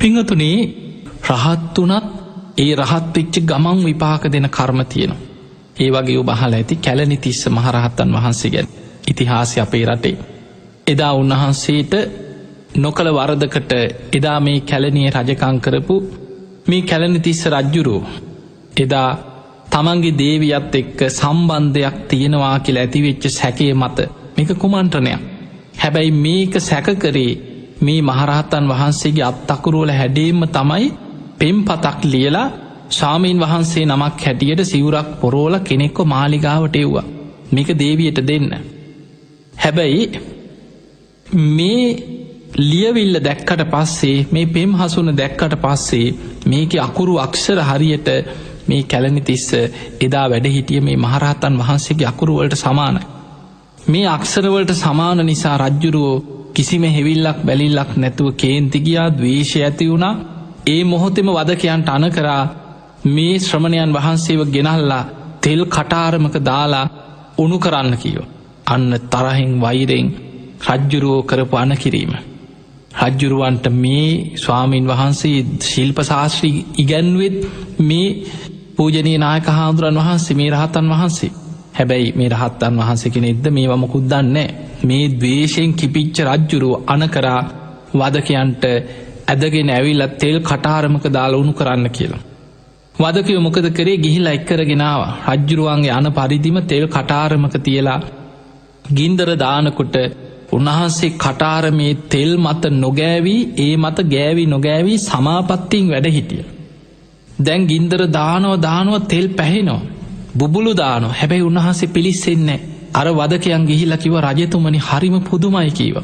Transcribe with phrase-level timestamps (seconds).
[0.00, 0.58] පිංහතුනේ
[1.26, 2.06] රහත්තුනත්
[2.56, 5.20] ඒ රහත්වෙච්ච ගමන් විපාක දෙන කර්ම තියෙනවා.
[5.76, 8.68] ඒ වගේ ඔබහල ඇති කැලනි තිස්ස මහරහත්තන් වහන්සේ ගැන
[9.06, 10.16] ඉතිහාසය අපේ රටේ.
[10.86, 11.92] එදා උන්වහන්සේට
[12.76, 13.72] නොකළ වරදකට
[14.12, 15.96] එදා මේ කැලනිය රජකංකරපු
[16.66, 18.02] මේ කැලනි තිස්ස රජ්ජුරෝ
[18.76, 19.10] එදා
[19.70, 23.98] තමන්ගේ දේවියත් එක්ක සම්බන්ධයක් තියෙනවා කියලා ඇතිවෙච්ච සැකේ මත
[24.36, 25.20] මේක කුමන්ට්‍රනයක්
[25.78, 27.30] හැබැයි මේක සැකකරේ
[27.80, 30.86] මේ මහරහත්තන් වහන්සේගේ අත්තකුරුවල හැඩේම තමයි
[31.38, 32.48] පෙම් පතක් ලියලා
[32.90, 37.06] ශාමීන් වහන්සේ නමක් හැටියට සිවුරක් පොරෝල කෙනෙක්කො මාලිගාවට එව්වා
[37.52, 38.48] මේක දේවියට දෙන්න.
[39.54, 40.02] හැබැයි
[41.48, 41.84] මේ
[42.60, 46.14] ලියවිල්ල දැක්කට පස්සේ මේ පෙම් හසුන දැක්කට පස්සේ
[46.46, 48.08] මේක අකුරු අක්ෂර හරියට
[48.68, 49.48] මේ කැලනි තිස්ස
[50.00, 53.02] එදා වැඩ හිටිය මේ මහරහතන් වහන්සේගේ අකුරුවලට සමානයි.
[53.86, 60.14] මේ අක්ෂරවලට සමාන නිසා රජ්ජුරුවෝ කිසිම හෙවිල්ලක් බැලිල්ලක් නැතුව කේන්තිගියා දවේශය ඇති වුණා
[60.66, 62.42] ඒ මොහොතෙම වදකයන්ට අන කරා
[63.06, 65.04] මේ ශ්‍රමණයන් වහන්සේව ගෙනල්ලා
[65.40, 66.86] තෙල් කටාරමක දාලා
[67.38, 68.26] උනු කරන්න කියෝ.
[68.66, 70.08] අන්න තරහෙන් වෛරෙන්
[70.66, 72.12] රජ්ජුරුවෝ කරපු අන කිරීම.
[73.00, 77.38] රජ්ජුරුවන්ට මේ ස්වාමීන් වහන්සේ ශිල්ප ශාශ්‍රී ඉගැන්වෙත්
[77.80, 78.08] මේ
[78.76, 81.32] පූජනී නායක හාදුරන් වහන්සේ මේ රහතන් වහන්සේ
[81.74, 84.48] හැබැයි මේ රහත්තන් වහන්සේ කෙනෙක්ද මේ වමකුත් දන්නේ
[84.84, 87.40] මේ දවේශයෙන් කිපිච්ච රජ්ජුරුව අනකරා
[87.94, 88.64] වදකයන්ට
[89.28, 92.22] ඇදගෙන ඇවිල්ලත් තෙල් කටාරමක දාලා උුණු කරන්න කියලා.
[92.94, 98.00] වදකය මොකද කරේ ගිහිලා එක්කරගෙනාව රජ්ජුරුවන්ගේ අන පරිදිම තෙල් කටාරමක තියලා
[98.94, 99.96] ගින්දර දානකොට
[100.52, 106.44] උන්වහන්සේ කටාරමේ තෙල් මත නොගෑවී ඒ මත ගෑවි නොගෑවී සමාපත්තිං වැඩ හිටිය.
[107.38, 109.80] දැන් ගින්දර දානව දානුව තෙල් පැහෙනවා.
[110.34, 112.60] බුබුලු දානො හැබැයි උන්වහන්සේ පිලිස්සෙන්නේ
[112.94, 115.96] අර වදකයන් ගිහිල කිව රජතුමනි හරිම පුදුමයි කීව.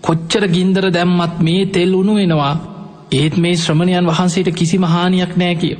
[0.00, 2.54] කොච්චර ගින්දර දැම්මත් මේ තෙල් උුණු වෙනවා
[3.12, 5.78] ඒත් මේ ශ්‍රමණයන් වහන්සේට කිසි මහානියක් නෑ කියව.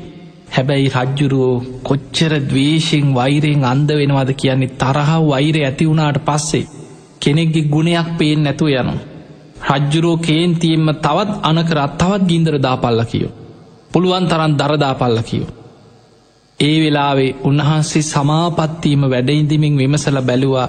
[0.50, 6.70] හැබැයි රජ්ජුරුවෝ කොච්චර දවේශෙන් වෛරයෙන් අන්ද වෙනවාද කියන්නේ තරහ වෛර ඇති වුණාට පස්සේ
[7.20, 8.94] කෙනෙක්ගේ ගුණයක් පේෙන් නැතුව යනු.
[9.70, 13.32] රජ්ජුරෝ කේන්තියෙන්ම තවත් අනකරත් තවත් ගින්දර දාපල්ල කියෝ.
[13.92, 15.61] පුළුවන් තරන් දරදාපල්ල කියෝ.
[16.62, 20.68] ඒ වෙලාවේ උන්වහන්සේ සමාපත්තිීම වැඩයින්දිමින් විමසල බැලුවා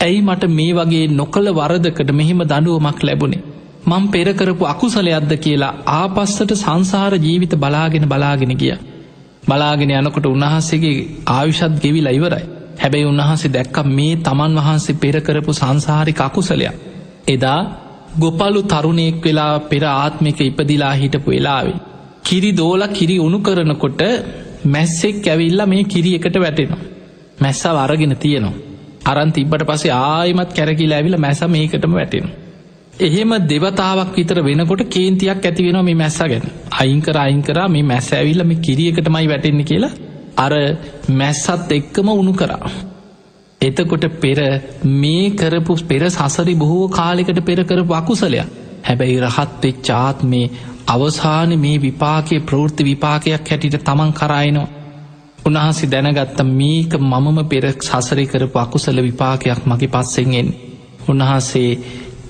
[0.00, 3.42] ඇයි මට මේ වගේ නොකළ වරදකට මෙහෙම දඩුවමක් ලැබුණේ.
[3.84, 8.74] මං පෙරකරපු අකුසලයක්ද කියලා ආපස්සට සංසාර ජීවිත බලාගෙන බලාගෙන ගිය.
[9.44, 10.96] බලාගෙන යනකොට උන්වහන්සේගේ
[11.28, 12.44] ආවිෂත් ගෙවිලා ඉවරයි.
[12.78, 16.76] හැබැයි උන්වහන්සේ දැක්ක මේ තමන් වහන්සේ පෙරකරපු සංසාරික අකුසලයක්.
[17.28, 17.60] එදා
[18.16, 21.80] ගොපලු තරුණයෙක් වෙලා පෙර ආත්මික ඉපදිලා හිටපු වෙලාවේ.
[22.24, 24.02] කිරි දෝල කිරි උුණු කරනකොට
[24.66, 26.78] මැස්සෙක් ඇවිල්ල මේ කිරි එකට වැටෙනවා.
[27.40, 28.52] මැස්ස වරගෙන තියෙනවා.
[29.04, 32.30] අරන් තිබ්බට පසේ ආයමත් කැරකිලා ඇවිල මැස මේකටම වැටෙන.
[33.00, 36.46] එහෙම දෙවතාවක් විතර වෙනකොට කේන්තියක් ඇති වෙන මේ මැස්ස ගැන
[36.78, 39.92] අයිංකර අයිංකරා මේ මැස ඇවිල්ල මේ කිරියකටමයි වැටෙන්නේ කියලා
[40.36, 40.52] අර
[41.10, 42.70] මැස්සත් එක්කම උුණු කරා.
[43.60, 44.38] එතකොට පෙර
[44.84, 50.50] මේ කරපු පෙර සසරි බොහෝ කාලෙකට පෙර කරපු අකුසලයක් හැබැයි රහත්වෙක් චාත් මේ
[50.92, 54.72] අවසාන මේ විපාකය ප්‍රෘෘති විපාකයක් හැටිට තමන් කරයිනවා.
[55.40, 60.48] උන්හන්සේ දැනගත්ත මේක මමම පෙර සසරි කරපු අකුසල විපාකයක් මගේ පස්සෙන්ගෙන්.
[61.08, 61.70] උන්වහන්සේ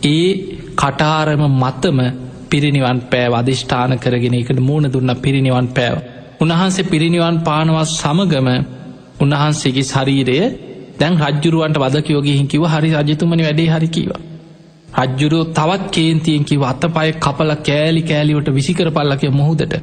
[0.07, 0.29] ඒ
[0.75, 1.99] කටාරම මත්තම
[2.51, 5.97] පිරිනිවන් පෑව අධිෂ්ඨාන කරගෙන එකට මූුණ දුන්න පිරිනිවන් පෑව.
[6.41, 8.49] උන්වහන්සේ පිරිනිවන් පානවත් සමගම
[9.21, 10.39] උන්වහන්සේගේ ශරීරය
[10.99, 14.23] දැන් රජ්ජුරුවන්ට වදකයෝගහින් කිව හරි රජතුමනි වැඩේ හරිකිවා.
[14.95, 19.75] රජ්ජුරුව තවත් කේන්තියෙන් කිව අත පය කපල කෑලි කෑලිවට විසිකර පල්ලක මුහුදට.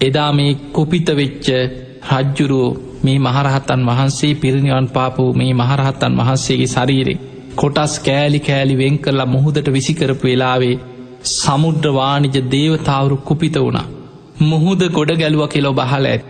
[0.00, 1.46] එදා මේ කුපිත වෙච්ච
[2.12, 7.18] රජ්ජුරුව මේ මහරහත්තන් වහන්සේ පිරිනිවන් පාපු මේ මහරහත්තන් වහන්සේගේ ශරීරේ.
[7.54, 10.80] කොටස් කෑලි කෑලි වෙන් කරලා මුහුදට විසිකරපු වෙලාවේ
[11.32, 13.86] සමුද්‍රවානිජ දේවතාවරු කුපිත වුණා.
[14.42, 16.22] මුහුද ගොඩ ගැලුව කෙලො බහල ඇත්.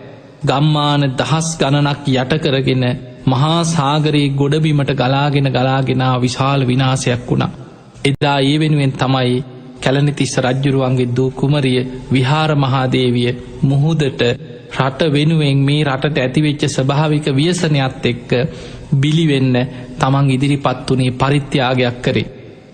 [0.44, 2.84] ගම්මාන දහස් ගණනක් යට කරගෙන
[3.26, 7.66] මහා සාගරයේ ගොඩබිමට ගලාගෙන ගලාගෙනා විශාල විනාසයක් වුණා.
[8.06, 9.37] එදා ඒ වෙනුවෙන් තමයි
[9.81, 11.78] කැලනිතිස්ස රජ්ජුරුවන්ගේ දූ කුමරිය
[12.11, 13.30] විහාර මහාදේවිය
[13.63, 14.22] මුහුදට
[14.77, 18.30] රට වෙනුවෙන් මේ රටට ඇතිවෙච්ච ස්භාවික වියසනයත් එක්ක
[18.95, 19.54] බිලිවෙන්න
[19.97, 22.27] තමන් ඉදිරිපත් වනේ පරිත්‍යාගයක් කරේ.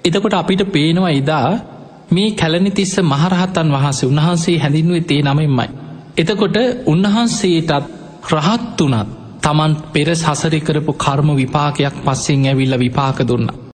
[0.05, 1.49] එතකොට අපිට පේනවා එදා
[2.11, 5.69] මේ කැලනිතිස්ස මහරහත්තන් වහන්සේ උන්වහන්සේ හැඳින්ුවේ තේ නමෙන්මයි.
[6.17, 6.57] එතකොට
[6.87, 7.73] උන්වහන්සේටත්
[8.33, 9.09] රහත් වනත්
[9.43, 13.62] තමන් පෙර සසරි කරපු කර්ම විපාකයක් පස්සෙන් ඇවිල්ල විපාක දුන්නා.